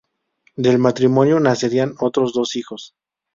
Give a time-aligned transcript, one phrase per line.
[0.55, 2.95] Del matrimonio nacerían otros dos hijos.